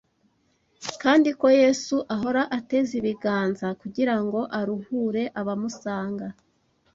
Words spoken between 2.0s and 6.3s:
ahora ateze ibiganza kugirango aruhure abamusanga